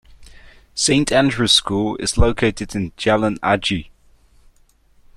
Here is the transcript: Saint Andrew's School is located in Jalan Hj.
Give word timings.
Saint 0.73 1.11
Andrew's 1.11 1.51
School 1.51 1.95
is 1.97 2.17
located 2.17 2.73
in 2.73 2.89
Jalan 2.97 3.37
Hj. 3.41 3.87